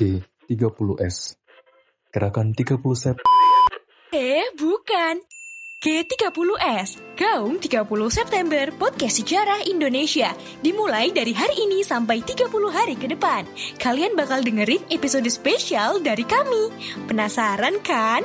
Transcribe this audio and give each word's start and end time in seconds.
G30S. 0.00 1.36
Gerakan 2.08 2.56
30 2.56 2.80
Sep 2.96 3.20
Eh, 4.16 4.48
bukan. 4.56 5.20
G30S, 5.80 7.00
Gaung 7.16 7.56
30 7.56 7.88
September 8.12 8.68
Podcast 8.76 9.16
Sejarah 9.16 9.64
Indonesia 9.64 10.28
Dimulai 10.60 11.08
dari 11.08 11.32
hari 11.32 11.56
ini 11.56 11.80
sampai 11.80 12.20
30 12.20 12.52
hari 12.68 13.00
ke 13.00 13.08
depan 13.08 13.48
Kalian 13.80 14.12
bakal 14.12 14.44
dengerin 14.44 14.84
episode 14.92 15.24
spesial 15.32 16.04
dari 16.04 16.28
kami 16.28 16.68
Penasaran 17.08 17.80
kan? 17.80 18.20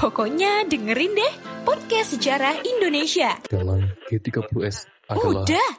Pokoknya 0.00 0.64
dengerin 0.64 1.12
deh 1.12 1.34
Podcast 1.68 2.16
Sejarah 2.16 2.56
Indonesia 2.64 3.36
dalam 3.52 3.84
G30S 4.08 4.88
adalah 5.12 5.44
Udah, 5.44 5.70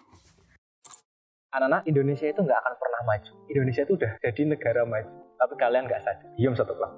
anak-anak 1.56 1.82
Indonesia 1.90 2.28
itu 2.30 2.38
nggak 2.38 2.60
akan 2.60 2.74
pernah 2.78 3.02
maju. 3.08 3.32
Indonesia 3.48 3.82
itu 3.88 3.94
udah 3.96 4.12
jadi 4.20 4.42
negara 4.44 4.82
maju, 4.84 5.14
tapi 5.46 5.62
kalian 5.62 5.86
nggak 5.86 6.02
sadar. 6.02 6.26
Diam 6.34 6.58
satu 6.58 6.74
kelas. 6.74 6.94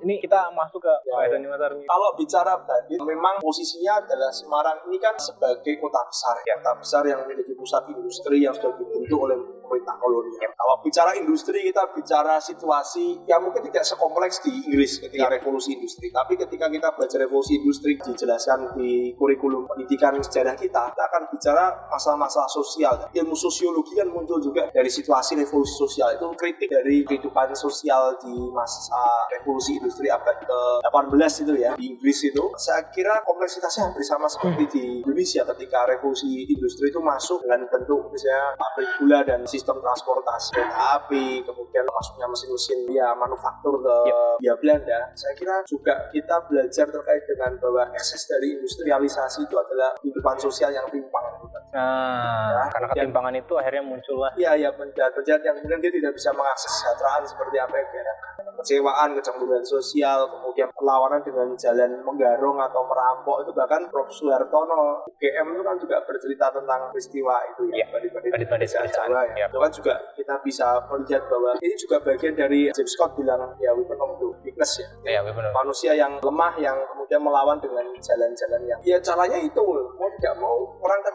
Ini 0.00 0.16
kita 0.16 0.48
masuk 0.56 0.80
ke 0.80 0.92
Ya, 1.08 1.28
ya. 1.28 1.68
Kalau 1.84 2.16
bicara 2.16 2.56
Bandit, 2.64 3.00
memang 3.04 3.36
posisinya 3.36 4.00
adalah 4.00 4.32
Semarang 4.32 4.80
ini 4.88 4.96
kan 4.96 5.12
sebagai 5.20 5.76
kota 5.76 6.00
besar, 6.08 6.40
ya. 6.44 6.56
kota 6.60 6.72
besar 6.80 7.02
yang 7.04 7.20
menjadi 7.28 7.52
pusat 7.52 7.84
industri 7.92 8.44
yang 8.44 8.56
sudah 8.56 8.72
dibentuk 8.80 9.18
oleh 9.20 9.36
pemerintah 9.70 9.94
kolonial. 10.02 10.50
Kalau 10.58 10.74
bicara 10.82 11.14
industri, 11.14 11.62
kita 11.70 11.94
bicara 11.94 12.42
situasi 12.42 13.22
yang 13.30 13.46
mungkin 13.46 13.62
tidak 13.70 13.86
sekompleks 13.86 14.42
di 14.42 14.66
Inggris 14.66 14.98
ketika 14.98 15.30
revolusi 15.30 15.78
industri. 15.78 16.10
Tapi 16.10 16.34
ketika 16.34 16.66
kita 16.66 16.90
belajar 16.98 17.22
revolusi 17.22 17.62
industri, 17.62 17.94
dijelaskan 18.02 18.74
di 18.74 19.14
kurikulum 19.14 19.70
pendidikan 19.70 20.18
sejarah 20.18 20.58
kita, 20.58 20.90
kita 20.90 21.04
akan 21.06 21.22
bicara 21.30 21.86
masalah-masalah 21.86 22.50
sosial. 22.50 22.94
Ilmu 23.14 23.38
sosiologi 23.38 23.94
kan 23.94 24.10
muncul 24.10 24.42
juga 24.42 24.66
dari 24.74 24.90
situasi 24.90 25.38
revolusi 25.38 25.78
sosial. 25.78 26.18
Itu 26.18 26.34
kritik 26.34 26.66
dari 26.66 27.06
kehidupan 27.06 27.54
sosial 27.54 28.18
di 28.18 28.34
masa 28.50 28.98
revolusi 29.38 29.78
industri 29.78 30.10
abad 30.10 30.34
ke-18 30.42 31.46
itu 31.46 31.54
ya, 31.62 31.72
di 31.78 31.94
Inggris 31.94 32.18
itu. 32.26 32.42
Saya 32.58 32.90
kira 32.90 33.22
kompleksitasnya 33.22 33.86
hampir 33.86 34.02
sama 34.02 34.26
seperti 34.26 34.66
di 34.74 34.82
Indonesia 35.06 35.46
ketika 35.54 35.86
revolusi 35.86 36.50
industri 36.50 36.90
itu 36.90 36.98
masuk 36.98 37.46
dengan 37.46 37.68
bentuk 37.70 38.10
misalnya 38.10 38.56
pabrik 38.56 38.90
gula 38.98 39.20
dan 39.22 39.44
sistem 39.44 39.59
transportasi 39.64 40.56
kereta 40.56 41.00
api, 41.00 41.44
kemudian 41.44 41.84
masuknya 41.86 42.26
mesin-mesin 42.30 42.78
ya 42.90 43.12
manufaktur 43.14 43.80
ke 43.80 43.96
ya 44.40 44.54
Belanda. 44.56 45.12
Saya 45.12 45.36
kira 45.36 45.62
juga 45.68 46.08
kita 46.10 46.36
belajar 46.48 46.86
terkait 46.88 47.24
dengan 47.28 47.56
bahwa 47.60 47.84
ekses 47.94 48.24
dari 48.26 48.56
industrialisasi 48.56 49.44
itu 49.44 49.56
adalah 49.56 49.94
kehidupan 50.00 50.36
sosial 50.40 50.70
yang 50.72 50.86
timpang. 50.88 51.26
Nah, 51.70 52.50
Ya, 52.50 52.64
karena 52.66 52.86
ketimpangan 52.90 53.34
itu 53.38 53.52
akhirnya 53.54 53.84
muncullah 53.86 54.30
Iya, 54.34 54.52
ya 54.58 54.70
penjahat-penjahat 54.74 55.42
yang 55.42 55.54
kemudian 55.54 55.80
dia 55.80 55.92
tidak 55.94 56.12
bisa 56.12 56.30
mengakses 56.34 56.66
kesejahteraan 56.66 57.22
seperti 57.22 57.56
apa 57.56 57.74
yang 57.78 57.88
diharapkan. 57.88 58.28
Kecewaan, 58.60 59.08
kecemburuan 59.16 59.64
sosial, 59.64 60.28
kemudian 60.28 60.68
perlawanan 60.76 61.24
dengan 61.24 61.48
jalan 61.56 61.96
menggarung 62.04 62.60
atau 62.60 62.84
merampok 62.84 63.46
itu 63.46 63.52
bahkan 63.56 63.80
Prof. 63.88 64.10
Suhartono 64.10 65.06
UGM 65.06 65.46
itu 65.54 65.62
kan 65.62 65.76
juga 65.78 65.96
bercerita 66.04 66.50
tentang 66.52 66.90
peristiwa 66.92 67.40
itu 67.46 67.62
Iya, 67.72 67.86
ya, 67.86 67.86
badit-badit 67.88 68.48
pedesaan. 68.50 68.84
Jawa 68.90 69.22
Iya. 69.32 69.38
ya. 69.38 69.46
Itu 69.48 69.58
kan 69.62 69.70
juga 69.72 69.94
kita 70.12 70.34
bisa 70.42 70.66
melihat 70.90 71.22
bahwa 71.30 71.50
ini 71.62 71.74
juga 71.78 71.96
bagian 72.02 72.34
dari 72.34 72.60
James 72.74 72.92
Scott 72.92 73.14
bilang 73.16 73.54
ya 73.62 73.70
weapon 73.72 73.96
of 73.96 74.18
the 74.18 74.26
weakness 74.44 74.82
ya. 74.82 74.88
Iya, 75.06 75.20
benar. 75.24 75.54
Manusia 75.54 75.94
yang 75.94 76.18
lemah 76.20 76.52
yang 76.58 76.76
kemudian 76.90 77.22
melawan 77.22 77.56
dengan 77.62 77.86
jalan-jalan 77.96 78.60
yang 78.66 78.80
ya 78.82 78.98
caranya 79.00 79.38
itu 79.38 79.62
mau 79.96 80.08
tidak 80.18 80.34
mau 80.36 80.49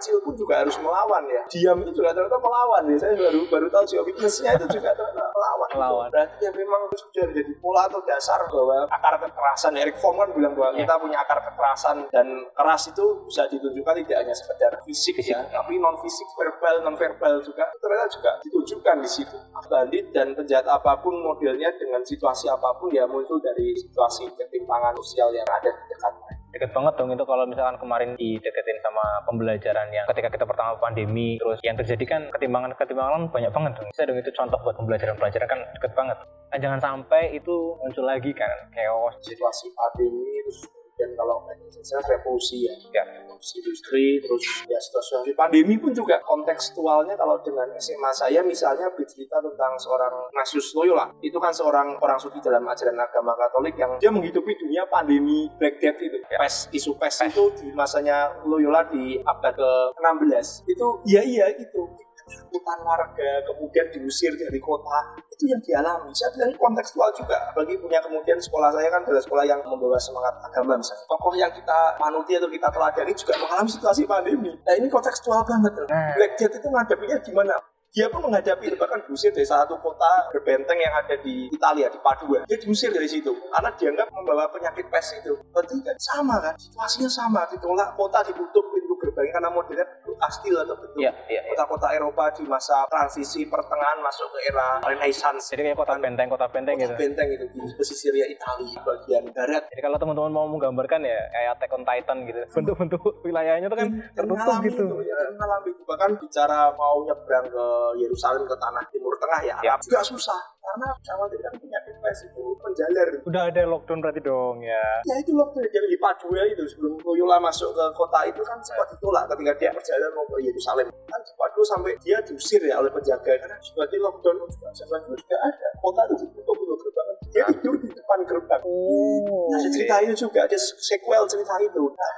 kecil 0.05 0.21
pun 0.21 0.37
juga 0.37 0.61
harus 0.61 0.77
melawan 0.77 1.25
ya. 1.25 1.41
Diam 1.49 1.81
itu 1.81 1.89
juga 1.97 2.13
ternyata 2.13 2.37
melawan 2.37 2.83
ya. 2.85 2.97
Saya 3.01 3.17
baru 3.17 3.41
baru 3.49 3.67
tahu 3.73 3.83
sih 3.89 3.97
weakness-nya 3.97 4.53
itu 4.53 4.65
juga 4.77 4.93
ternyata 4.93 5.25
melawan. 5.33 5.69
Melawan. 5.73 6.07
Berarti 6.13 6.45
ya 6.45 6.51
memang 6.53 6.81
itu 6.85 6.95
sudah 7.01 7.25
jadi 7.33 7.51
pola 7.57 7.81
atau 7.89 7.99
dasar 8.05 8.39
bahwa 8.45 8.85
akar 8.85 9.17
kekerasan 9.17 9.73
Eric 9.73 9.97
Fromm 9.97 10.21
kan 10.21 10.29
bilang 10.37 10.53
bahwa 10.53 10.77
Iya. 10.77 10.85
kita 10.85 10.93
punya 11.01 11.17
akar 11.17 11.39
kekerasan 11.41 11.97
dan 12.13 12.27
keras 12.53 12.83
itu 12.93 13.05
bisa 13.25 13.49
ditunjukkan 13.49 13.93
tidak 14.05 14.17
hanya 14.21 14.35
sekedar 14.37 14.71
fisik, 14.85 15.17
Fisik. 15.17 15.33
ya, 15.33 15.41
tapi 15.49 15.81
non 15.81 15.97
fisik, 15.97 16.27
verbal, 16.37 16.75
non 16.85 16.93
verbal 16.93 17.41
juga 17.41 17.65
ternyata 17.81 18.05
juga 18.13 18.31
ditunjukkan 18.45 18.95
di 19.01 19.09
situ. 19.09 19.37
Bandit 19.65 20.05
dan 20.13 20.37
penjahat 20.37 20.67
apa 20.69 21.01
pun 21.01 21.17
modelnya 21.17 21.73
dengan 21.79 22.05
situasi 22.05 22.45
apa 22.45 22.75
pun 22.77 22.93
ya 22.93 23.07
muncul 23.09 23.41
dari 23.41 23.73
situasi 23.73 24.29
ketimpangan 24.37 24.93
sosial 25.01 25.33
yang 25.33 25.47
ada 25.49 25.71
di 25.71 25.83
dekat 25.89 26.13
mereka. 26.13 26.24
Deket 26.55 26.71
banget 26.71 26.95
dong 26.95 27.11
itu 27.11 27.25
kalau 27.27 27.43
misalkan 27.43 27.75
kemarin 27.75 28.15
dideketin 28.15 28.79
sama 28.79 29.03
pembelajaran 29.27 29.91
yang 29.91 30.07
ketika 30.07 30.31
kita 30.39 30.47
pertama 30.47 30.79
pandemi 30.79 31.35
terus 31.35 31.59
yang 31.67 31.75
terjadi 31.75 32.03
kan 32.07 32.21
ketimbangan-ketimbangan 32.31 33.27
banyak 33.27 33.51
banget 33.51 33.71
dong. 33.75 33.91
Bisa 33.91 34.07
dong 34.07 34.15
itu 34.23 34.31
contoh 34.31 34.55
buat 34.63 34.79
pembelajaran-pembelajaran 34.79 35.47
kan 35.51 35.59
deket 35.75 35.91
banget. 35.91 36.17
Dan 36.55 36.59
jangan 36.63 36.79
sampai 36.79 37.35
itu 37.35 37.75
muncul 37.75 38.07
lagi 38.07 38.31
kan 38.31 38.71
chaos. 38.71 39.19
Situasi 39.19 39.67
pandemi 39.75 40.31
terus 40.47 40.84
kemudian 40.95 41.11
kalau 41.19 41.43
saya 41.83 42.01
revolusi 42.07 42.65
ya, 42.65 42.73
Ya. 42.95 43.03
revolusi 43.03 43.59
industri 43.59 44.17
terus 44.23 44.63
ya 44.65 44.79
situasi 44.79 45.35
pandemi 45.35 45.75
pun 45.75 45.91
juga 45.91 46.23
kontekstualnya 46.23 47.19
kalau 47.19 47.35
dengan 47.43 47.67
SMA 47.75 48.09
saya 48.15 48.39
misalnya 48.41 48.87
bercerita 48.95 49.43
tentang 49.43 49.75
seorang 49.75 50.31
Ignatius 50.31 50.71
Loyola 50.73 51.11
itu 51.19 51.35
kan 51.35 51.51
seorang 51.51 51.99
orang 51.99 52.15
suci 52.17 52.39
dalam 52.39 52.63
ajaran 52.63 52.95
agama 52.95 53.35
Katolik 53.35 53.75
yang 53.75 53.99
dia 53.99 54.09
menghidupi 54.09 54.55
dunia 54.55 54.87
pandemi 54.87 55.51
Black 55.59 55.83
Death 55.83 55.99
itu. 55.99 56.17
Ya. 56.31 56.39
pes 56.39 56.71
isu 56.71 56.95
pes 56.95 57.21
itu 57.27 57.43
di 57.59 57.69
masanya 57.75 58.31
Loyola 58.47 58.87
di 58.87 59.19
abad 59.19 59.53
ke-16 59.53 60.65
itu 60.71 60.87
iya 61.11 61.21
iya 61.21 61.45
itu 61.53 61.85
ketakutan 62.25 62.79
warga 62.81 63.29
kemudian 63.45 63.85
diusir 63.93 64.33
dari 64.33 64.57
kota. 64.57 65.15
Itu 65.29 65.45
yang 65.45 65.61
dialami. 65.61 66.09
Saya 66.11 66.33
bilang 66.33 66.49
ini 66.51 66.57
kontekstual 66.57 67.09
juga. 67.13 67.37
Bagi 67.53 67.77
punya 67.77 68.01
kemudian 68.01 68.41
sekolah 68.41 68.73
saya 68.73 68.89
kan 68.89 69.05
adalah 69.05 69.23
sekolah 69.23 69.45
yang 69.45 69.61
membawa 69.61 69.99
semangat 70.01 70.33
agama 70.41 70.73
misalnya. 70.81 71.05
Tokoh 71.05 71.33
yang 71.37 71.51
kita 71.53 71.79
manuti 72.01 72.31
atau 72.33 72.49
kita 72.49 72.67
teladani 72.73 73.13
juga 73.13 73.33
mengalami 73.37 73.69
situasi 73.69 74.01
pandemi. 74.09 74.51
Nah 74.65 74.73
ini 74.73 74.87
kontekstual 74.89 75.45
banget. 75.45 75.71
Loh. 75.77 75.87
Nah. 75.87 76.13
Black 76.17 76.33
Death 76.41 76.55
itu 76.57 76.67
menghadapinya 76.67 77.17
gimana 77.21 77.55
dia 77.95 78.11
pun 78.11 78.27
menghadapi 78.27 78.75
bahkan 78.75 78.99
diusir 79.07 79.31
dari 79.31 79.47
satu 79.47 79.79
kota 79.79 80.27
berbenteng 80.35 80.75
yang 80.75 80.91
ada 80.99 81.15
di 81.15 81.47
Italia 81.47 81.87
di 81.87 81.95
Padua. 82.03 82.43
Dia 82.43 82.59
diusir 82.59 82.91
dari 82.91 83.07
situ 83.07 83.31
karena 83.31 83.71
dianggap 83.71 84.11
membawa 84.11 84.51
penyakit 84.51 84.91
pes 84.91 85.15
itu. 85.15 85.31
Berarti 85.55 85.79
kan 85.79 85.95
sama 85.95 86.43
kan? 86.43 86.59
Situasinya 86.59 87.07
sama 87.07 87.47
ditolak 87.47 87.95
kota 87.95 88.19
ditutup 88.27 88.67
gerbang 89.15 89.31
karena 89.31 89.49
modelnya 89.49 89.85
bentuk 89.87 90.15
kastil 90.19 90.55
atau 90.59 90.75
bentuk 90.75 90.99
Iya, 90.99 91.11
iya. 91.31 91.41
iya. 91.47 91.49
kota-kota 91.55 91.87
Eropa 91.95 92.23
di 92.35 92.43
masa 92.43 92.83
transisi 92.91 93.47
pertengahan 93.47 94.03
masuk 94.03 94.27
ke 94.35 94.39
era 94.51 94.83
Renaissance 94.83 95.55
Jadi 95.55 95.71
kayak 95.71 95.79
kota 95.79 95.95
benteng, 95.95 96.27
kota 96.27 96.45
benteng 96.51 96.75
gitu. 96.75 96.91
Kota 96.91 96.99
benteng 96.99 97.27
itu 97.31 97.45
di 97.55 97.59
pesisir 97.79 98.11
ya 98.11 98.27
Italia 98.27 98.79
bagian 98.83 99.23
barat 99.31 99.63
Jadi 99.71 99.81
kalau 99.81 99.97
teman-teman 99.97 100.31
mau 100.35 100.45
menggambarkan 100.51 100.99
ya 101.07 101.19
kayak 101.31 101.49
Attack 101.55 101.71
on 101.71 101.83
Titan 101.87 102.17
gitu. 102.27 102.39
Bentuk-bentuk 102.51 103.01
wilayahnya 103.23 103.67
tuh 103.71 103.77
kan 103.79 103.87
tertutup 104.11 104.35
mengalami 104.35 104.67
gitu. 104.67 104.83
itu, 104.83 104.97
ya, 105.07 105.15
itu. 105.63 105.81
bahkan 105.87 106.11
bicara 106.19 106.59
mau 106.75 106.99
nyebrang 107.07 107.47
ke 107.47 107.65
Yerusalem 108.03 108.43
ke 108.43 108.55
tanah 108.59 108.83
Timur 108.91 109.15
Tengah 109.15 109.41
ya. 109.47 109.55
Arab 109.63 109.79
juga 109.79 110.03
susah 110.03 110.39
karena 110.59 110.89
sama 111.05 111.25
tidak 111.29 111.51
punya 111.61 111.79
device 112.05 112.21
itu 112.29 112.43
menjalar 112.61 113.07
Udah 113.25 113.43
ada 113.49 113.61
lockdown 113.65 113.99
berarti 114.05 114.21
dong 114.21 114.61
ya. 114.61 114.85
ya 115.09 115.15
itu 115.17 115.33
loh 115.33 115.49
jadi 115.57 115.87
di 115.89 115.97
Padua 115.97 116.45
itu 116.45 116.63
sebelum 116.69 117.01
Loyola 117.01 117.41
masuk 117.41 117.73
ke 117.73 117.85
kota 117.97 118.19
itu 118.29 118.41
kan 118.45 118.61
sempat 118.61 118.93
ditolak 118.93 119.25
ketika 119.33 119.53
dia 119.57 119.69
perjalanan 119.73 120.13
mau 120.13 120.25
ke 120.29 120.37
Yerusalem 120.45 120.85
kan 121.09 121.21
di 121.25 121.33
Padua 121.33 121.65
sampai 121.65 121.97
dia 121.97 122.21
diusir 122.21 122.61
ya 122.61 122.77
oleh 122.77 122.93
penjaga 122.93 123.33
karena 123.41 123.57
berarti 123.57 123.97
lockdown 123.97 124.37
juga 124.45 124.69
dulu 125.01 125.15
juga 125.17 125.37
ada 125.41 125.67
kota 125.81 126.01
itu 126.05 126.15
ditutup 126.29 126.55
dulu 126.61 126.75
gerbang 126.77 127.07
dia 127.33 127.45
tidur 127.49 127.73
di 127.81 127.89
depan 127.89 128.19
gerbang 128.29 128.61
Oh. 128.65 129.45
Nah, 129.53 129.61
ada 129.61 129.69
cerita 129.69 129.95
itu 130.01 130.25
juga, 130.25 130.41
ada 130.49 130.57
sequel 130.57 131.23
cerita 131.29 131.53
itu. 131.61 131.83
Nah, 131.85 132.11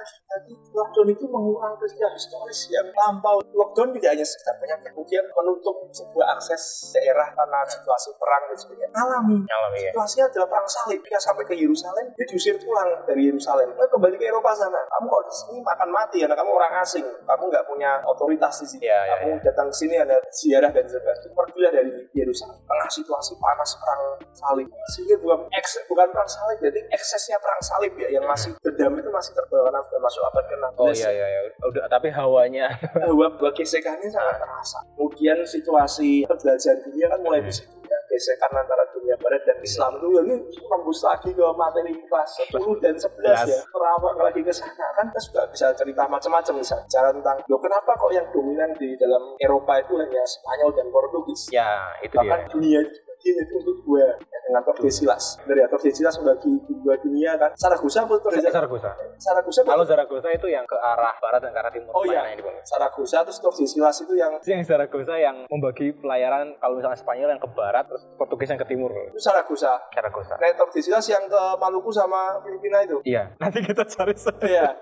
lockdown 0.72 1.12
itu 1.12 1.24
mengulang 1.28 1.76
peristiwa 1.76 2.08
historis 2.16 2.72
yang 2.72 2.88
lampau. 2.96 3.36
Lockdown 3.52 3.92
tidak 4.00 4.16
hanya 4.16 4.26
sekedar 4.26 4.56
penyakit, 4.56 4.90
kemudian 4.96 5.24
menutup 5.36 5.76
sebuah 5.92 6.40
akses 6.40 6.92
daerah 6.96 7.28
karena 7.36 7.60
situasi 7.68 8.16
perang 8.16 8.42
dan 8.48 8.56
sebagainya. 8.56 8.96
Alami. 8.96 9.36
Alami 9.44 9.77
ya. 9.78 9.90
Situasinya 9.94 10.24
adalah 10.30 10.48
perang 10.50 10.68
salib. 10.68 11.00
Dia 11.02 11.20
sampai 11.22 11.44
ke 11.46 11.54
Yerusalem, 11.54 12.06
dia 12.14 12.26
diusir 12.28 12.54
pulang 12.60 12.90
dari 13.06 13.22
Yerusalem. 13.30 13.68
Nah, 13.74 13.88
kembali 13.88 14.14
ke 14.18 14.26
Eropa 14.28 14.52
sana. 14.54 14.80
Kamu 14.98 15.06
kalau 15.08 15.24
di 15.24 15.34
sini 15.34 15.58
makan 15.64 15.88
mati, 15.90 16.16
karena 16.22 16.36
kamu 16.36 16.50
orang 16.52 16.72
asing. 16.82 17.06
Kamu 17.24 17.42
nggak 17.48 17.64
punya 17.66 17.90
otoritas 18.04 18.54
di 18.62 18.66
sini. 18.66 18.82
Iya, 18.86 19.00
iya, 19.06 19.14
kamu 19.24 19.34
datang 19.42 19.66
ke 19.72 19.76
sini 19.76 19.94
ada 19.96 20.16
ziarah 20.30 20.70
dan 20.70 20.84
sebagainya. 20.84 21.30
Pergilah 21.32 21.72
dari 21.72 21.90
Yerusalem. 22.12 22.58
Tengah 22.66 22.88
situasi 22.90 23.32
panas 23.40 23.70
perang 23.78 24.02
salib. 24.34 24.66
Sehingga 24.94 25.16
bukan 25.22 25.48
eks, 25.54 25.82
bukan 25.86 26.06
perang 26.10 26.30
salib, 26.30 26.58
jadi 26.60 26.80
eksesnya 26.92 27.36
perang 27.40 27.62
salib 27.62 27.92
ya 27.96 28.08
yang 28.12 28.24
masih 28.26 28.52
dendam 28.60 28.94
itu 28.98 29.10
masih 29.10 29.32
terbawa 29.32 29.70
sudah 29.84 30.00
masuk 30.02 30.22
abad 30.26 30.44
ke-16. 30.48 30.74
Oh 30.78 30.90
iya 30.92 31.10
iya 31.12 31.26
ya. 31.26 31.40
Udah 31.64 31.84
tapi 31.86 32.08
hawanya 32.10 32.66
Bahwa 32.94 33.26
bahwa 33.36 33.50
gesekannya 33.54 34.08
sangat 34.10 34.36
terasa. 34.40 34.78
Kemudian 34.94 35.38
situasi 35.46 36.26
pembelajaran 36.26 36.78
dunia 36.84 37.06
kan 37.10 37.20
mulai 37.22 37.40
di 37.44 37.52
situ 37.52 37.70
ya. 37.70 37.77
Gesekan 38.18 38.50
antara 38.50 38.82
dunia 38.90 39.14
barat 39.22 39.46
dan 39.46 39.62
Islam 39.62 39.94
itu 40.02 40.08
ya, 40.10 40.22
ini 40.26 40.36
tembus 40.58 41.06
lagi 41.06 41.30
ke 41.30 41.46
materi 41.54 41.94
kelas 41.94 42.30
10 42.50 42.82
dan 42.82 42.94
11 42.98 43.46
ya. 43.46 43.58
Terawak 43.62 44.14
lagi 44.18 44.40
ke 44.42 44.50
sana 44.50 44.86
kan 44.98 45.06
kita 45.14 45.20
juga 45.22 45.42
bisa 45.54 45.66
cerita 45.78 46.02
macam-macam 46.10 46.54
misalnya. 46.58 46.82
Bicara 46.90 47.08
tentang, 47.14 47.36
loh 47.46 47.60
kenapa 47.62 47.90
kok 47.94 48.10
yang 48.10 48.26
dominan 48.34 48.74
di 48.74 48.98
dalam 48.98 49.22
Eropa 49.38 49.78
itu 49.78 49.94
hanya 50.02 50.22
Spanyol 50.26 50.70
dan 50.74 50.86
Portugis? 50.90 51.46
ya 51.54 51.70
itu 52.02 52.18
Bahkan 52.18 52.40
dia. 52.42 52.50
dunia 52.50 52.80
dia 53.18 53.34
itu 53.34 53.54
untuk 53.58 53.76
dua 53.84 54.02
ya, 54.04 54.38
dengan 54.48 54.62
Tordesillas 54.64 55.24
dari 55.44 55.60
Tordesillas 55.66 56.14
membagi 56.22 56.50
dua 56.70 56.94
dunia 57.02 57.30
kan 57.36 57.50
Saragossa 57.58 58.06
apa 58.06 58.14
Tordesillas 58.18 58.54
Zaragoza. 58.54 58.90
Saragossa 59.18 59.60
Kalau 59.66 59.84
Zaragoza 59.84 60.28
itu 60.32 60.46
yang 60.48 60.64
ke 60.64 60.76
arah 60.78 61.14
barat 61.20 61.40
dan 61.42 61.50
ke 61.52 61.58
arah 61.60 61.72
timur. 61.72 61.92
Oh 61.92 62.04
iya. 62.06 62.22
Saragossa 62.64 63.26
terus 63.26 63.38
Tordesillas 63.42 63.96
itu 64.02 64.14
yang 64.16 64.32
Yang 64.42 64.62
Zaragoza 64.70 65.14
yang 65.18 65.44
membagi 65.50 65.92
pelayaran 65.98 66.56
kalau 66.62 66.78
misalnya 66.78 66.98
Spanyol 66.98 67.28
yang 67.36 67.42
ke 67.42 67.50
barat, 67.52 67.84
terus 67.86 68.02
Portugis 68.16 68.48
yang 68.48 68.60
ke 68.60 68.68
timur. 68.68 68.90
itu 68.94 69.20
Saragossa 69.20 69.78
Zaragoza. 69.92 70.34
Nah, 70.40 70.50
Tordesillas 70.56 71.06
yang 71.10 71.24
ke 71.28 71.42
Maluku 71.60 71.90
sama 71.92 72.40
Filipina 72.40 72.80
itu 72.86 72.98
Iya. 73.04 73.34
Nanti 73.42 73.60
kita 73.62 73.84
cari 73.84 74.14
Iya. 74.42 74.74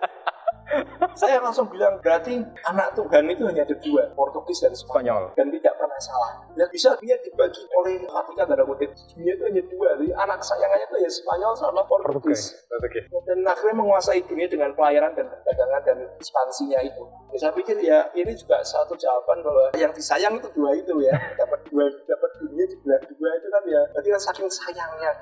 Saya 1.15 1.39
langsung 1.39 1.71
bilang 1.71 2.03
berarti 2.03 2.43
anak 2.67 2.99
Tuhan 2.99 3.23
itu 3.31 3.47
hanya 3.47 3.63
ada 3.63 3.77
dua, 3.79 4.11
Portugis 4.19 4.67
dan 4.67 4.75
Spanyol 4.75 5.31
Spanyol. 5.31 5.39
dan 5.39 5.47
tidak 5.55 5.75
salah. 6.01 6.33
Dan 6.57 6.69
bisa 6.73 6.97
dia 7.01 7.17
dibagi 7.21 7.63
oleh 7.77 8.01
Vatikan 8.07 8.49
tanda 8.49 8.65
kutip 8.65 8.91
dunia 9.13 9.33
itu 9.37 9.45
hanya 9.45 9.63
dua, 9.69 9.89
jadi 9.99 10.09
anak 10.17 10.39
kesayangannya 10.41 10.87
itu 10.89 10.97
ya 11.05 11.11
Spanyol 11.11 11.53
sama 11.53 11.83
Portugis. 11.85 12.57
Portugis. 12.71 13.05
Dan 13.29 13.45
akhirnya 13.45 13.77
menguasai 13.77 14.21
dunia 14.25 14.49
dengan 14.49 14.71
pelayaran 14.73 15.13
dan 15.13 15.27
perdagangan 15.29 15.83
dan 15.85 15.99
ekspansinya 16.17 16.81
itu. 16.81 17.03
Ya, 17.35 17.39
saya 17.43 17.53
pikir 17.53 17.77
ya 17.83 18.09
ini 18.17 18.33
juga 18.33 18.63
satu 18.65 18.97
jawaban 18.97 19.45
bahwa 19.45 19.75
yang 19.77 19.93
disayang 19.93 20.41
itu 20.41 20.49
dua 20.57 20.73
itu 20.73 20.95
ya, 21.05 21.13
dapat 21.37 21.61
dua, 21.69 21.85
dapat 22.09 22.31
dunia 22.41 22.65
di 22.65 22.77
belah 22.81 23.01
dua 23.05 23.31
itu 23.37 23.49
kan 23.53 23.63
ya, 23.69 23.81
berarti 23.93 24.09
kan 24.13 24.23
saking 24.33 24.49
sayangnya. 24.49 25.13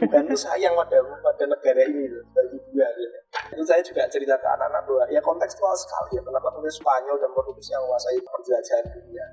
Tuhan 0.00 0.24
itu 0.24 0.36
sayang 0.38 0.72
pada 0.72 0.98
pada 1.20 1.44
negara 1.44 1.82
ini 1.84 2.08
loh, 2.08 2.24
bagi 2.32 2.58
dua 2.72 2.86
gitu. 2.96 3.18
Itu 3.50 3.62
saya 3.66 3.82
juga 3.82 4.06
cerita 4.06 4.34
ke 4.38 4.46
anak-anak 4.46 4.82
bahwa 4.86 5.04
ya 5.10 5.20
kontekstual 5.20 5.74
sekali 5.74 6.18
ya 6.18 6.22
kenapa 6.22 6.48
kemudian 6.54 6.74
Spanyol 6.74 7.16
dan 7.18 7.30
Portugis 7.34 7.68
yang 7.70 7.82
menguasai 7.82 8.18
penjelajahan 8.22 8.84
dunia 8.94 9.24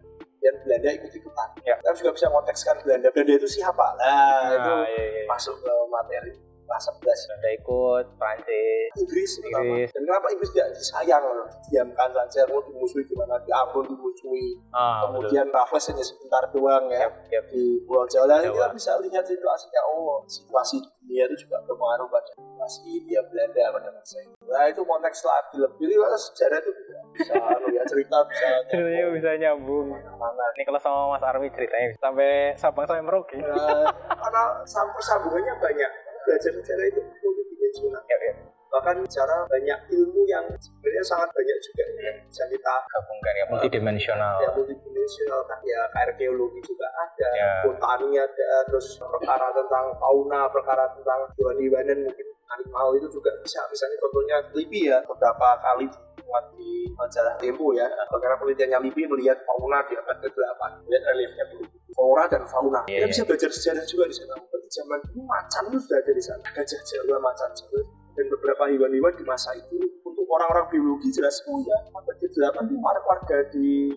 dan 0.47 0.55
Belanda 0.63 0.89
ikut 0.95 1.11
ikutan. 1.11 1.49
Ya. 1.67 1.75
Kita 1.83 1.91
juga 1.99 2.11
bisa 2.15 2.27
kontekskan 2.31 2.75
Belanda. 2.88 3.07
Belanda 3.11 3.33
itu 3.35 3.47
siapa? 3.51 3.85
Nah, 3.99 4.55
itu 4.55 4.71
Nah, 4.71 4.88
iya, 4.88 5.03
iya. 5.03 5.23
masuk 5.27 5.59
ke 5.59 5.73
materi 5.91 6.46
kelas 6.67 6.83
11 6.93 6.99
Belanda 6.99 7.49
ikut, 7.55 8.05
Prancis. 8.19 8.89
Inggris. 8.99 9.31
Inggris. 9.39 9.89
Dan 9.95 10.01
kenapa 10.03 10.27
Inggris 10.29 10.51
tidak 10.51 10.67
disayang? 10.75 11.23
Diamkan 11.67 12.09
saja, 12.11 12.43
mau 12.51 12.59
dimusuhi 12.61 13.07
gimana? 13.07 13.39
Di 13.39 13.51
Ambon 13.51 13.87
dimusuhi. 13.87 14.59
Ah, 14.69 15.07
Kemudian 15.07 15.47
Raffles 15.47 15.87
hanya 15.87 16.03
sebentar 16.03 16.43
doang 16.51 16.91
ya. 16.91 17.07
Yap, 17.07 17.13
yap. 17.31 17.45
Di 17.47 17.79
Pulau 17.87 18.03
Jawa. 18.05 18.43
Jawa. 18.43 18.51
kita 18.51 18.67
bisa 18.75 18.91
lihat 18.99 19.23
situasinya, 19.23 19.81
oh 19.87 20.19
situasi 20.27 20.77
dunia 20.99 21.23
itu 21.23 21.47
juga 21.47 21.63
berpengaruh 21.63 22.07
pada 22.11 22.27
situasi 22.35 22.79
India 22.99 23.23
Belanda 23.23 23.71
pada 23.71 23.89
masa 23.89 24.19
itu. 24.19 24.35
Nah 24.43 24.67
itu 24.67 24.81
konteks 24.83 25.23
lagi 25.23 25.55
lebih. 25.55 25.87
Kalau 25.95 26.19
sejarah 26.19 26.57
itu 26.59 26.71
bisa, 26.75 26.97
bisa 27.15 27.33
ya, 27.71 27.81
cerita 27.87 28.17
bisa 28.27 28.47
Ceritanya 28.75 29.05
bisa 29.15 29.29
nyambung. 29.39 29.87
Ini 29.95 30.63
kalau 30.67 30.79
sama 30.83 31.15
Mas 31.15 31.23
Arwi 31.23 31.47
ceritanya 31.49 31.95
sampai 31.95 32.51
Sabang 32.59 32.83
sampai 32.83 33.03
Merauke. 33.05 33.39
Nah, 33.39 33.87
karena 33.93 34.43
sam- 34.67 34.99
sambungannya 34.99 35.53
banyak. 35.57 35.91
Belajar 36.27 36.51
sejarah 36.51 36.85
itu 36.85 37.00
multidimensional. 37.00 38.03
Ya, 38.03 38.18
ya. 38.21 38.33
Bahkan 38.68 38.95
cara 39.07 39.47
banyak 39.47 39.79
ilmu 39.89 40.27
yang 40.27 40.44
sebenarnya 40.59 41.00
sangat 41.01 41.31
banyak 41.31 41.57
juga 41.63 41.83
yang 42.03 42.18
bisa 42.27 42.44
kita 42.45 42.75
Gabungkan 42.85 43.33
ya, 43.33 43.45
multidimensional. 43.47 44.35
ya 44.44 44.50
multidimensional 44.51 45.39
kan 45.47 45.59
ya 45.63 45.81
arkeologi 45.95 46.59
juga 46.62 46.88
ada, 46.91 47.29
Ya. 47.31 47.51
botani 47.63 48.19
ada, 48.19 48.50
terus 48.68 49.00
perkara 49.00 49.56
tentang 49.56 49.95
fauna, 49.95 50.51
perkara 50.51 50.83
tentang 50.91 51.31
hewan-hewanan 51.39 52.12
mungkin 52.12 52.27
animal 52.47 52.88
itu 52.95 53.07
juga 53.09 53.31
bisa 53.39 53.63
misalnya 53.68 53.97
contohnya 54.00 54.35
LIPI 54.51 54.81
ya 54.88 54.97
beberapa 55.03 55.47
kali 55.59 55.88
dimuat 56.15 56.45
di 56.56 56.91
majalah 56.91 57.35
Tempo 57.35 57.71
ya 57.71 57.88
karena 58.09 58.35
penelitiannya 58.35 58.80
LIPI 58.88 59.03
melihat 59.07 59.38
fauna 59.44 59.83
di 59.83 59.95
abad 59.95 60.15
ke-8 60.18 60.62
melihat 60.88 61.03
reliefnya 61.12 61.44
dulu 61.51 61.63
flora 61.91 62.23
dan 62.27 62.44
fauna 62.47 62.83
Iya, 62.88 63.03
kita 63.03 63.03
iya. 63.03 63.12
bisa 63.12 63.23
belajar 63.27 63.50
sejarah 63.51 63.83
juga 63.83 64.03
di 64.07 64.15
sana 64.15 64.35
zaman 64.69 64.99
dulu 65.09 65.21
macan 65.25 65.63
itu 65.71 65.77
sudah 65.81 65.97
ada 65.99 66.11
di 66.11 66.23
sana. 66.23 66.45
Gajah 66.51 66.81
jawa 66.83 67.17
macan 67.19 67.49
jawa. 67.55 67.81
Dan 68.17 68.25
beberapa 68.33 68.63
hewan-hewan 68.65 69.13
di 69.13 69.23
masa 69.25 69.53
itu 69.53 69.77
untuk 70.01 70.25
orang-orang 70.25 70.65
biologi 70.73 71.13
jelas 71.13 71.37
oh 71.45 71.61
ya 71.61 71.77
abad 71.93 72.17
ke-8 72.17 72.65
itu 72.65 72.75
warga 72.81 73.37
di 73.53 73.93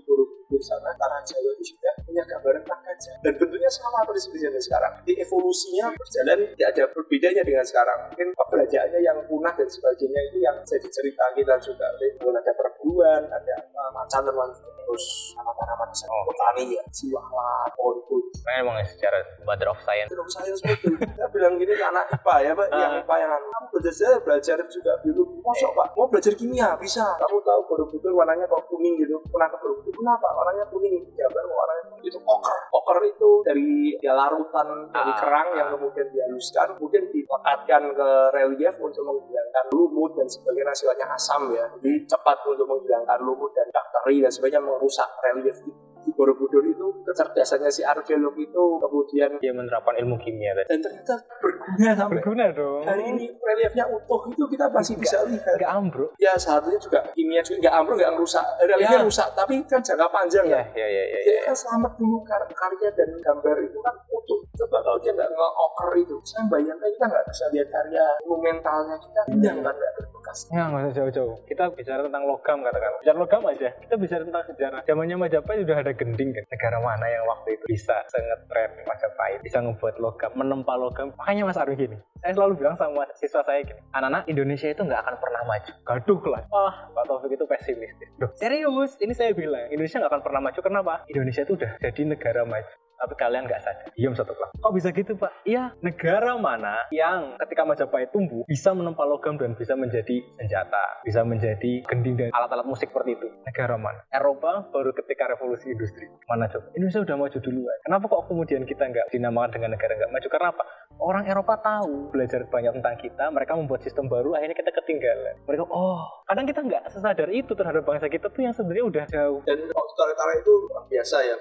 Borobudur 0.51 0.67
sana 0.67 0.91
tanah 0.99 1.23
Jawa 1.23 1.51
itu 1.55 1.65
sudah 1.71 1.95
punya 2.03 2.23
gambaran 2.27 2.63
tentang 2.67 2.83
gajah 2.83 3.15
dan 3.23 3.33
bentuknya 3.39 3.71
sama 3.71 4.03
persis 4.03 4.27
zaman 4.35 4.59
sekarang 4.59 4.93
di 5.07 5.15
evolusinya 5.15 5.87
berjalan 5.95 6.39
tidak 6.59 6.69
ada 6.75 6.85
berbedanya 6.91 7.43
dengan 7.47 7.63
sekarang 7.63 7.99
mungkin 8.11 8.29
keberadaannya 8.35 8.99
yang 8.99 9.19
punah 9.31 9.55
dan 9.55 9.69
sebagainya 9.71 10.21
itu 10.27 10.39
yang 10.43 10.57
jadi 10.67 10.89
cerita 10.91 11.25
kita 11.39 11.55
juga 11.63 11.87
Kemudian 12.01 12.43
ada 12.43 12.53
perburuan 12.59 13.23
ada 13.31 13.55
apa, 13.63 13.83
macan 13.95 14.23
teman 14.27 14.49
terus 14.51 15.05
tanaman-tanaman 15.39 15.87
misalnya 15.87 16.19
Oh. 16.19 16.27
botani 16.27 16.65
ya 16.75 16.83
siwalan 16.91 17.71
pohon 17.79 18.01
Nah, 18.41 18.55
emang 18.67 18.77
secara 18.89 19.19
Mother 19.45 19.69
of 19.71 19.79
Science. 19.85 20.09
Terus 20.11 20.33
saya 20.33 20.55
betul. 20.57 20.97
Kita 20.97 21.27
bilang 21.31 21.55
gini 21.61 21.73
ke 21.77 21.85
anak 21.85 22.09
IPA 22.09 22.35
ya 22.41 22.53
Pak, 22.57 22.67
yang 22.73 22.93
Ah. 22.97 23.01
IPA 23.05 23.17
yang. 23.21 23.33
Kamu 23.47 23.67
belajar 23.71 23.93
saya 23.93 24.17
belajar 24.23 24.57
juga 24.67 24.93
biologi. 25.05 25.37
Masuk 25.45 25.71
Pak, 25.77 25.89
mau 25.95 26.07
belajar 26.09 26.33
kimia 26.35 26.69
bisa. 26.81 27.05
Kamu 27.21 27.37
tahu 27.45 27.61
Borobudur 27.69 28.13
warnanya 28.17 28.49
kok 28.49 28.65
kuning 28.67 28.97
gitu. 28.99 29.21
Pernah 29.29 29.49
ke 29.53 29.57
Borobudur 29.61 29.93
kenapa? 29.93 30.29
Warnanya 30.41 30.65
kuning. 30.73 31.05
Gambar 31.13 31.45
warnanya 31.45 31.85
kuning. 31.93 32.09
itu 32.09 32.17
oker. 32.17 32.59
Oker 32.73 32.99
itu 33.05 33.31
dari 33.45 33.93
ya 34.01 34.17
larutan 34.17 34.89
dari 34.89 35.13
Ah. 35.13 35.19
kerang 35.21 35.49
yang 35.53 35.69
kemudian 35.69 36.09
dihaluskan, 36.09 36.73
kemudian 36.81 37.05
dilekatkan 37.13 37.83
ke 37.93 38.11
relief 38.33 38.75
untuk 38.81 39.05
menghilangkan 39.05 39.65
lumut 39.69 40.17
dan 40.17 40.25
sebagainya 40.25 40.73
sifatnya 40.73 41.13
asam 41.13 41.53
ya. 41.53 41.69
Jadi 41.77 42.09
cepat 42.09 42.41
untuk 42.49 42.65
menghilangkan 42.65 43.21
lumut 43.21 43.53
dan 43.53 43.69
bakteri 43.69 44.25
dan 44.25 44.33
sebagainya 44.33 44.65
merusak 44.65 45.13
relief 45.21 45.61
itu. 45.61 45.77
Di 46.01 46.09
Borobudur 46.17 46.65
itu 46.65 47.05
kecerdasannya 47.05 47.69
si 47.69 47.85
arkeolog 47.85 48.33
itu 48.33 48.65
kemudian 48.81 49.37
Dia 49.37 49.53
menerapkan 49.53 49.93
ilmu 50.01 50.17
kimia 50.17 50.57
dan 50.57 50.81
ternyata 50.81 51.13
berguna 51.61 51.93
sampai 51.95 52.15
Berguna 52.17 52.45
dong. 52.51 52.83
hari 52.83 53.03
ini 53.07 53.25
reliefnya 53.37 53.85
utuh 53.87 54.21
itu 54.27 54.45
kita 54.47 54.65
masih 54.69 54.95
bisa 54.97 55.17
lihat 55.25 55.55
Enggak 55.55 55.73
ambruk. 55.73 56.11
ya 56.17 56.33
satunya 56.35 56.77
juga 56.77 56.99
kimia 57.11 57.41
juga 57.41 57.59
nggak 57.61 57.75
ambruk 57.77 57.97
nggak 57.97 58.13
ngerusak 58.15 58.45
reliefnya 58.61 58.99
Ya. 58.99 59.05
rusak 59.05 59.29
tapi 59.33 59.55
kan 59.65 59.81
jangka 59.81 60.07
panjang 60.09 60.45
Iya, 60.47 60.61
ya 60.73 60.87
iya, 60.87 60.87
iya, 60.87 61.03
iya. 61.07 61.21
dia 61.23 61.41
kan 61.45 61.55
selamat 61.55 61.93
dulu 61.95 62.17
kar 62.23 62.43
karya 62.47 62.89
dan 62.91 63.09
gambar 63.17 63.57
itu 63.61 63.79
kan 63.79 63.95
utuh 64.09 64.41
coba 64.57 64.79
kalau 64.81 64.99
dia 64.99 65.13
nggak 65.13 65.31
nge-oker 65.31 65.91
itu 65.97 66.17
saya 66.23 66.43
bayangkan 66.47 66.89
kita 66.91 67.05
nggak 67.07 67.25
bisa 67.27 67.45
lihat 67.51 67.69
karya 67.69 68.05
monumentalnya 68.25 68.97
kita 68.97 69.21
indah 69.29 69.55
kan 69.55 69.75
nggak 69.75 69.93
berbekas 69.95 70.39
Ya, 70.49 70.63
nggak 70.65 70.83
usah 70.85 70.95
jauh-jauh. 70.97 71.35
Kita 71.43 71.65
bicara 71.71 72.01
tentang 72.01 72.23
logam 72.23 72.63
katakan. 72.63 72.91
Bicara 73.03 73.19
logam 73.19 73.43
aja. 73.47 73.69
Kita 73.75 73.95
bicara 73.97 74.23
tentang 74.23 74.45
sejarah. 74.47 74.81
Zamannya 74.85 75.17
Majapahit 75.19 75.59
sudah 75.65 75.79
ada 75.81 75.91
gending 75.91 76.31
kan. 76.31 76.45
Negara 76.47 76.79
mana 76.79 77.07
yang 77.09 77.25
waktu 77.27 77.49
itu 77.57 77.65
bisa 77.67 77.97
sengetren 78.07 78.71
Majapahit, 78.85 79.41
bisa 79.43 79.59
ngebuat 79.59 79.97
logam, 79.99 80.31
menempa 80.33 80.75
logam. 80.77 81.11
Makanya 81.17 81.50
Mas 81.51 81.59
Arwi 81.59 81.75
gini. 81.75 81.99
Saya 82.23 82.39
selalu 82.39 82.63
bilang 82.63 82.79
sama 82.79 83.11
siswa 83.19 83.43
saya 83.43 83.67
gini. 83.67 83.83
Anak-anak 83.91 84.31
Indonesia 84.31 84.71
itu 84.71 84.87
nggak 84.87 85.03
akan 85.03 85.17
pernah 85.19 85.43
maju. 85.43 85.73
Gaduh 85.83 86.21
lah. 86.31 86.43
Wah, 86.47 86.77
Pak 86.95 87.05
Taufik 87.11 87.35
itu 87.35 87.43
pesimistis. 87.43 88.07
Loh, 88.23 88.31
serius? 88.39 88.95
Ini 89.03 89.11
saya 89.19 89.35
bilang. 89.35 89.67
Indonesia 89.67 89.99
nggak 89.99 90.15
akan 90.15 90.23
pernah 90.23 90.41
maju. 90.47 90.61
Kenapa? 90.63 90.95
Indonesia 91.11 91.43
itu 91.43 91.59
udah 91.59 91.75
jadi 91.83 92.03
negara 92.07 92.47
maju 92.47 92.71
tapi 93.01 93.17
kalian 93.17 93.49
nggak 93.49 93.65
sadar. 93.65 93.89
Diam 93.97 94.13
satu 94.13 94.37
kelas. 94.37 94.53
Kok 94.61 94.73
bisa 94.77 94.93
gitu 94.93 95.17
pak? 95.17 95.33
Iya, 95.49 95.73
negara 95.81 96.37
mana 96.37 96.85
yang 96.93 97.41
ketika 97.41 97.65
Majapahit 97.65 98.13
tumbuh 98.13 98.45
bisa 98.45 98.77
menempa 98.77 99.09
logam 99.09 99.41
dan 99.41 99.57
bisa 99.57 99.73
menjadi 99.73 100.21
senjata, 100.37 101.01
bisa 101.01 101.25
menjadi 101.25 101.81
gending 101.89 102.21
dan 102.21 102.29
alat-alat 102.37 102.69
musik 102.69 102.93
seperti 102.93 103.17
itu? 103.17 103.29
Negara 103.49 103.81
mana? 103.81 104.05
Eropa 104.13 104.69
baru 104.69 104.93
ketika 104.93 105.33
revolusi 105.33 105.73
industri. 105.73 106.13
Mana 106.29 106.53
coba? 106.53 106.69
Indonesia 106.77 107.01
udah 107.01 107.17
maju 107.17 107.39
duluan. 107.41 107.79
Kenapa 107.89 108.05
kok 108.05 108.25
kemudian 108.29 108.63
kita 108.69 108.85
nggak 108.85 109.07
dinamakan 109.09 109.49
dengan 109.57 109.71
negara 109.73 109.97
nggak 109.97 110.13
maju? 110.13 110.29
Karena 110.29 110.49
apa? 110.53 110.65
Orang 111.01 111.25
Eropa 111.25 111.57
tahu. 111.57 112.13
Belajar 112.13 112.45
banyak 112.45 112.77
tentang 112.77 112.97
kita, 113.01 113.25
mereka 113.33 113.57
membuat 113.57 113.81
sistem 113.81 114.05
baru, 114.07 114.37
akhirnya 114.37 114.53
kita 114.53 114.71
ketinggalan. 114.77 115.35
Mereka, 115.49 115.65
oh, 115.65 116.05
kadang 116.29 116.45
kita 116.45 116.61
nggak 116.61 116.85
sesadar 116.93 117.29
itu 117.33 117.53
terhadap 117.57 117.83
bangsa 117.89 118.07
kita 118.13 118.29
tuh 118.29 118.45
yang 118.45 118.53
sebenarnya 118.53 118.85
udah 118.85 119.05
jauh. 119.09 119.41
dan 119.49 119.59
waktu 119.65 119.93
tarik-tarik 119.97 120.37
itu 120.45 120.53
luar 120.69 120.85
biasa 120.93 121.17
ya 121.25 121.37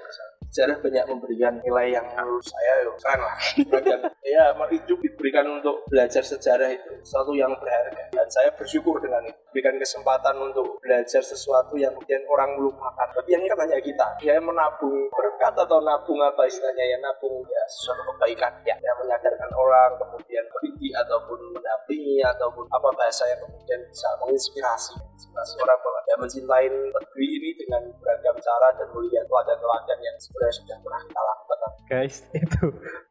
sejarah 0.50 0.82
banyak 0.82 1.04
memberikan 1.06 1.54
nilai 1.62 1.94
yang 1.94 2.02
menurut 2.10 2.42
saya 2.42 2.82
ya 2.82 2.90
keren 2.98 3.20
lah. 3.22 3.38
Dan 3.54 4.00
ya 4.34 4.44
itu 4.74 4.92
diberikan 4.98 5.46
untuk 5.46 5.86
belajar 5.86 6.26
sejarah 6.26 6.74
itu 6.74 6.90
sesuatu 7.06 7.38
yang 7.38 7.54
berharga. 7.54 8.10
Dan 8.10 8.26
saya 8.26 8.50
bersyukur 8.58 8.98
dengan 8.98 9.30
itu 9.30 9.38
berikan 9.50 9.76
kesempatan 9.76 10.34
untuk 10.38 10.78
belajar 10.82 11.22
sesuatu 11.22 11.74
yang 11.74 11.90
kemudian 11.94 12.22
orang 12.30 12.54
melupakan 12.56 13.06
tapi 13.10 13.34
yang 13.34 13.42
ingat 13.42 13.58
hanya 13.66 13.78
kita. 13.82 14.06
Ya 14.22 14.38
menabung 14.38 15.10
berkat 15.10 15.54
atau 15.54 15.78
nabung 15.82 16.18
apa 16.22 16.46
istilahnya 16.46 16.84
ya? 16.86 16.96
Nabung 17.02 17.42
ya 17.44 17.62
sesuatu 17.66 18.02
kebaikan. 18.14 18.52
Ya 18.64 18.78
yang 18.78 18.96
menyadarkan 19.02 19.50
orang 19.52 19.90
kemudian 19.98 20.44
mendidik 20.54 20.92
ataupun 20.94 21.38
mendampingi 21.52 22.22
ataupun 22.22 22.64
apa 22.70 22.88
bahasa 22.94 23.26
yang 23.28 23.40
kemudian 23.42 23.80
bisa 23.90 24.08
menginspirasi 24.22 25.09
inspirasi 25.20 25.60
orang 25.60 25.78
bahwa 25.84 26.00
ya 26.08 26.16
mencintai 26.16 26.66
negeri 26.72 27.26
ini 27.28 27.50
dengan 27.52 27.82
beragam 28.00 28.36
cara 28.40 28.68
dan 28.72 28.88
melihat 28.96 29.24
teladan-teladan 29.28 29.98
yang 30.00 30.16
sebenarnya 30.16 30.54
sudah 30.56 30.76
pernah 30.80 31.00
kita 31.04 31.20
lakukan. 31.20 31.50
Guys, 31.90 32.16
itu 32.46 32.64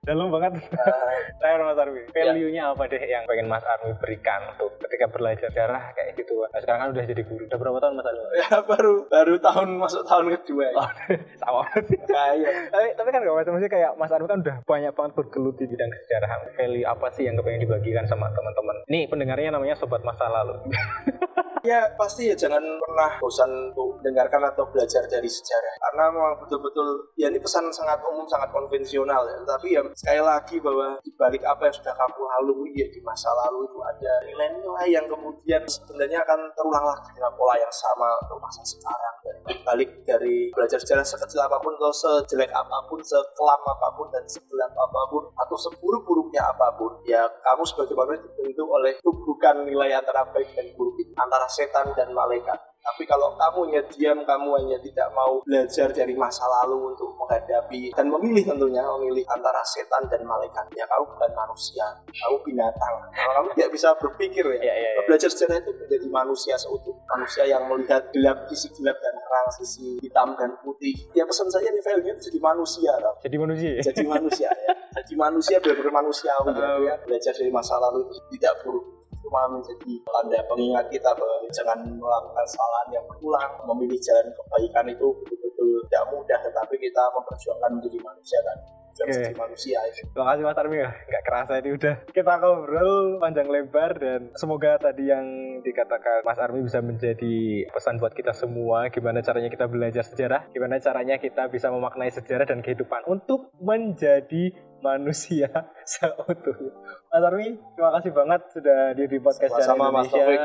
dalam 0.08 0.32
banget. 0.32 0.52
Uh, 0.72 1.16
Saya 1.38 1.60
Mas 1.60 1.78
Armi, 1.78 2.02
value-nya 2.10 2.72
apa 2.72 2.88
deh 2.88 3.04
yang 3.04 3.28
pengen 3.28 3.52
Mas 3.52 3.62
Armi 3.68 3.92
berikan 4.00 4.56
untuk 4.56 4.80
ketika 4.88 5.06
belajar 5.12 5.52
sejarah 5.52 5.92
kayak 5.94 6.16
gitu? 6.16 6.48
Nah, 6.48 6.60
sekarang 6.64 6.80
kan 6.82 6.90
udah 6.96 7.04
jadi 7.04 7.22
guru. 7.28 7.44
Udah 7.46 7.60
berapa 7.60 7.78
tahun 7.84 7.94
Mas 8.00 8.08
Armi? 8.08 8.24
ya 8.40 8.58
baru 8.64 8.96
baru 9.12 9.36
tahun 9.44 9.70
masuk 9.78 10.02
tahun 10.08 10.26
kedua 10.40 10.66
ya. 10.72 10.76
Oh, 10.80 10.90
sama 11.44 11.60
banget. 11.68 11.84
Kayak 12.08 12.52
tapi, 12.72 12.88
tapi 12.96 13.10
kan 13.12 13.20
gak 13.22 13.36
macam 13.36 13.52
maksudnya 13.54 13.74
kayak 13.76 13.92
Mas 14.00 14.12
Armi 14.16 14.28
kan 14.32 14.40
udah 14.42 14.58
banyak 14.64 14.92
banget 14.96 15.12
bergelut 15.14 15.56
di 15.60 15.66
bidang 15.68 15.92
sejarah. 15.94 16.30
Value 16.56 16.88
apa 16.88 17.08
sih 17.14 17.24
yang 17.28 17.36
kepengen 17.36 17.68
dibagikan 17.68 18.08
sama 18.08 18.32
teman-teman? 18.32 18.76
Nih 18.88 19.06
pendengarnya 19.12 19.54
namanya 19.54 19.76
Sobat 19.76 20.02
Masa 20.08 20.26
Lalu. 20.32 20.56
ya 21.64 21.92
pasti 21.96 22.30
ya 22.32 22.36
jangan 22.36 22.62
pernah 22.62 23.12
bosan 23.20 23.50
untuk 23.72 24.00
mendengarkan 24.00 24.52
atau 24.54 24.64
belajar 24.70 25.04
dari 25.10 25.28
sejarah. 25.28 25.74
Karena 25.90 26.04
memang 26.14 26.36
betul-betul 26.40 27.12
ya 27.20 27.28
ini 27.28 27.40
pesan 27.42 27.68
sangat 27.74 28.00
umum 28.06 28.24
sangat 28.30 28.50
konvensional 28.54 29.26
ya. 29.28 29.38
Tapi 29.44 29.68
ya 29.76 29.82
sekali 29.96 30.22
lagi 30.22 30.56
bahwa 30.62 30.96
di 31.02 31.12
balik 31.18 31.44
apa 31.44 31.68
yang 31.68 31.76
sudah 31.76 31.94
kamu 31.96 32.22
lalui 32.22 32.72
ya 32.76 32.88
di 32.88 33.00
masa 33.04 33.32
lalu 33.34 33.68
itu 33.68 33.80
ada 33.84 34.14
nilai-nilai 34.30 34.88
yang 34.94 35.06
kemudian 35.10 35.62
sebenarnya 35.66 36.22
akan 36.24 36.40
terulang 36.56 36.86
lagi 36.86 37.10
dengan 37.16 37.34
pola 37.36 37.56
yang 37.58 37.74
sama 37.74 38.10
untuk 38.24 38.40
masa 38.40 38.62
sekarang. 38.64 39.16
Dan 39.26 39.36
balik 39.66 39.90
dari 40.08 40.52
belajar 40.56 40.80
sejarah 40.80 41.04
sekecil 41.04 41.44
apa 41.44 41.60
pun 41.60 41.76
atau 41.76 41.92
sejelek 41.92 42.52
apa 42.54 42.78
pun 42.88 43.00
sekelam 43.04 43.62
apa 43.66 43.88
pun 43.98 44.08
dan 44.14 44.24
segelap 44.30 44.72
apa 44.72 45.02
pun 45.12 45.24
atau 45.36 45.58
seburuk-buruknya 45.58 46.42
apa 46.44 46.72
pun 46.78 47.02
ya 47.04 47.26
kamu 47.44 47.64
sebagai 47.66 47.96
manusia 47.98 48.24
dibentuk 48.38 48.68
oleh 48.68 48.94
bukan 49.04 49.56
nilai 49.66 49.96
antara 49.98 50.26
baik 50.30 50.50
dan 50.54 50.68
buruk 50.78 51.00
antara 51.18 51.49
setan 51.50 51.92
dan 51.98 52.14
malaikat. 52.14 52.70
Tapi 52.80 53.04
kalau 53.04 53.36
kamu 53.36 53.60
hanya 53.70 53.82
diam, 53.92 54.20
kamu 54.24 54.50
hanya 54.56 54.78
tidak 54.80 55.12
mau 55.12 55.44
belajar 55.44 55.92
dari 55.92 56.16
masa 56.16 56.48
lalu 56.48 56.96
untuk 56.96 57.12
menghadapi 57.20 57.92
dan 57.92 58.08
memilih 58.08 58.56
tentunya 58.56 58.82
memilih 58.98 59.28
antara 59.28 59.60
setan 59.68 60.08
dan 60.08 60.24
malaikat. 60.24 60.64
Ya 60.74 60.88
kamu 60.88 61.06
bukan 61.12 61.32
manusia, 61.36 61.86
kamu 62.08 62.38
binatang. 62.48 62.96
Kalau 63.12 63.34
kamu 63.36 63.48
tidak 63.60 63.70
bisa 63.76 63.90
berpikir 64.00 64.46
ya, 64.58 64.64
ya, 64.64 64.76
ya, 64.80 64.90
ya. 64.96 65.02
belajar 65.06 65.30
sejarah 65.30 65.60
itu 65.60 65.72
menjadi 65.76 66.08
manusia 66.08 66.56
seutuh. 66.56 66.96
Manusia 67.04 67.44
yang 67.46 67.68
melihat 67.68 68.10
gelap, 68.16 68.48
sisi 68.48 68.72
gelap 68.80 68.98
dan 68.98 69.16
terang, 69.22 69.48
sisi 69.60 69.88
hitam 70.00 70.30
dan 70.40 70.52
putih. 70.64 70.96
Ya 71.12 71.28
pesan 71.28 71.52
saya 71.52 71.70
nih 71.70 71.84
value 71.84 72.16
itu 72.16 72.32
jadi 72.32 72.40
manusia. 72.40 72.92
Tau. 72.96 73.16
Jadi 73.22 73.36
manusia. 73.38 73.70
ya? 73.76 73.82
Jadi 73.92 74.04
manusia 74.08 74.50
ya. 74.50 74.74
Jadi 75.04 75.14
manusia 75.14 75.56
benar-benar 75.60 75.94
manusiawi 76.00 76.52
ya. 76.88 76.96
Belajar 77.04 77.34
dari 77.36 77.52
masa 77.52 77.76
lalu 77.78 78.08
itu 78.08 78.40
tidak 78.40 78.56
buruk 78.64 78.99
cuma 79.30 79.46
menjadi 79.46 79.94
tanda 80.02 80.42
pengingat 80.50 80.86
kita 80.90 81.14
bahwa 81.14 81.38
jangan 81.54 81.78
melakukan 81.86 82.42
kesalahan 82.42 82.88
yang 82.98 83.06
berulang 83.06 83.54
memilih 83.70 84.00
jalan 84.02 84.26
kebaikan 84.34 84.86
itu 84.90 85.08
betul-betul 85.22 85.70
tidak 85.86 86.04
mudah 86.10 86.40
tetapi 86.42 86.76
kita 86.82 87.04
memperjuangkan 87.14 87.72
menjadi 87.78 87.98
manusia 88.02 88.40
tadi 88.42 88.80
Oke. 89.00 89.16
jadi 89.16 89.38
manusia 89.38 89.80
itu 89.88 90.04
Terima 90.12 90.36
kasih 90.36 90.44
Mas 90.44 90.60
Armi 90.60 90.78
ya, 90.84 90.92
nggak 90.92 91.24
kerasa 91.24 91.54
ini 91.64 91.70
udah. 91.72 91.96
Kita 92.12 92.34
ngobrol 92.36 93.22
panjang 93.24 93.48
lebar 93.48 93.92
dan 93.96 94.22
semoga 94.36 94.76
tadi 94.76 95.08
yang 95.08 95.24
dikatakan 95.64 96.28
Mas 96.28 96.40
Armi 96.42 96.60
bisa 96.68 96.84
menjadi 96.84 97.64
pesan 97.72 97.96
buat 98.02 98.12
kita 98.12 98.36
semua. 98.36 98.92
Gimana 98.92 99.24
caranya 99.24 99.48
kita 99.48 99.72
belajar 99.72 100.04
sejarah, 100.04 100.52
gimana 100.52 100.84
caranya 100.84 101.16
kita 101.16 101.48
bisa 101.48 101.72
memaknai 101.72 102.12
sejarah 102.12 102.44
dan 102.44 102.60
kehidupan 102.60 103.08
untuk 103.08 103.56
menjadi 103.64 104.52
manusia 104.80 105.50
seutuhnya. 105.92 106.72
Mas 107.10 107.24
Armi, 107.26 107.48
terima 107.76 107.92
kasih 108.00 108.12
banget 108.14 108.42
sudah 108.54 108.80
di, 108.94 109.04
di 109.10 109.18
podcast 109.20 109.52
Sejarah 109.58 109.76
Sama-sama, 109.76 110.04
Mas. 110.04 110.10
Taufik. 110.12 110.40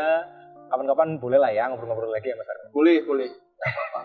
Kapan-kapan 0.64 1.08
boleh 1.20 1.38
lah 1.38 1.50
ya 1.54 1.70
ngobrol-ngobrol 1.70 2.10
lagi 2.10 2.32
ya 2.32 2.36
Mas 2.40 2.48
Armi. 2.50 2.66
boleh 2.74 2.96
boleh 3.06 3.30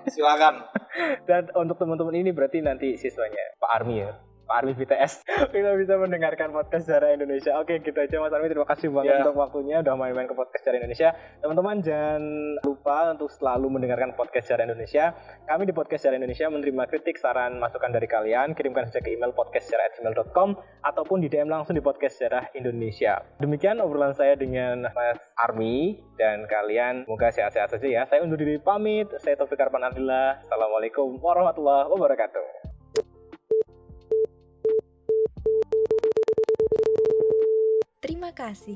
silakan 0.08 0.64
Dan 1.30 1.50
untuk 1.58 1.80
teman-teman 1.82 2.16
ini 2.16 2.30
berarti 2.32 2.62
nanti 2.62 2.96
siswanya 2.96 3.58
Pak 3.58 3.72
Armi 3.82 3.96
ya. 4.04 4.12
Pak 4.50 4.66
Armi 4.66 4.74
BTS 4.74 5.22
kita 5.54 5.78
bisa 5.78 5.94
mendengarkan 5.96 6.50
podcast 6.50 6.90
sejarah 6.90 7.14
Indonesia. 7.14 7.54
Oke, 7.56 7.78
gitu 7.80 7.94
aja 7.94 8.18
Mas 8.18 8.34
Armi. 8.34 8.50
Terima 8.50 8.66
kasih 8.66 8.90
banget 8.90 9.14
Ya. 9.14 9.22
untuk 9.22 9.38
waktunya 9.38 9.78
udah 9.80 9.94
main-main 9.94 10.26
ke 10.26 10.34
podcast 10.34 10.66
sejarah 10.66 10.80
Indonesia. 10.82 11.10
Teman-teman 11.38 11.78
jangan 11.80 12.22
lupa 12.66 13.14
untuk 13.14 13.30
selalu 13.30 13.70
mendengarkan 13.70 14.18
podcast 14.18 14.50
sejarah 14.50 14.66
Indonesia. 14.66 15.14
Kami 15.46 15.64
di 15.64 15.74
podcast 15.74 16.02
sejarah 16.02 16.18
Indonesia 16.18 16.46
menerima 16.50 16.84
kritik, 16.88 17.16
saran, 17.16 17.62
masukan 17.62 17.94
dari 17.94 18.10
kalian. 18.10 18.58
Kirimkan 18.58 18.90
saja 18.90 19.00
ke 19.00 19.14
email 19.14 19.30
podcastsejarah@gmail.com 19.32 20.50
ataupun 20.82 21.18
di 21.20 21.30
DM 21.30 21.46
langsung 21.46 21.78
di 21.78 21.84
podcast 21.84 22.18
sejarah 22.18 22.50
Indonesia. 22.52 23.22
Demikian 23.38 23.78
obrolan 23.78 24.18
saya 24.18 24.34
dengan 24.34 24.90
Mas 24.90 25.22
Armi 25.38 26.02
dan 26.18 26.50
kalian 26.50 27.06
semoga 27.06 27.30
sehat-sehat 27.30 27.70
saja 27.70 27.86
ya. 27.86 28.02
Saya 28.04 28.26
undur 28.26 28.42
diri 28.42 28.58
pamit. 28.58 29.14
Saya 29.22 29.38
Taufik 29.38 29.62
Arpan 29.62 29.86
Adillah. 29.86 30.42
Assalamualaikum 30.42 31.22
warahmatullahi 31.22 31.86
wabarakatuh. 31.86 32.69
Terima 38.20 38.36
kasih. 38.36 38.76